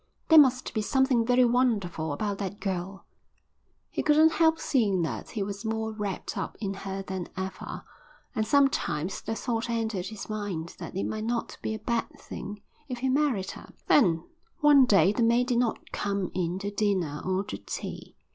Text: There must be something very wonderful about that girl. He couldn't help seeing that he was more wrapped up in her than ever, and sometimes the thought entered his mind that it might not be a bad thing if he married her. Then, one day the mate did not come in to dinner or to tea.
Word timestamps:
There 0.29 0.39
must 0.39 0.73
be 0.73 0.81
something 0.81 1.23
very 1.27 1.45
wonderful 1.45 2.11
about 2.11 2.39
that 2.39 2.59
girl. 2.59 3.05
He 3.91 4.01
couldn't 4.01 4.31
help 4.31 4.59
seeing 4.59 5.03
that 5.03 5.29
he 5.29 5.43
was 5.43 5.63
more 5.63 5.91
wrapped 5.91 6.35
up 6.35 6.57
in 6.59 6.73
her 6.73 7.03
than 7.03 7.27
ever, 7.37 7.83
and 8.33 8.47
sometimes 8.47 9.21
the 9.21 9.35
thought 9.35 9.69
entered 9.69 10.07
his 10.07 10.27
mind 10.27 10.73
that 10.79 10.97
it 10.97 11.03
might 11.05 11.25
not 11.25 11.55
be 11.61 11.75
a 11.75 11.77
bad 11.79 12.09
thing 12.19 12.63
if 12.87 12.97
he 12.97 13.09
married 13.09 13.51
her. 13.51 13.71
Then, 13.89 14.23
one 14.59 14.85
day 14.87 15.13
the 15.13 15.21
mate 15.21 15.49
did 15.49 15.59
not 15.59 15.91
come 15.91 16.31
in 16.33 16.57
to 16.57 16.71
dinner 16.71 17.21
or 17.23 17.43
to 17.43 17.59
tea. 17.59 18.15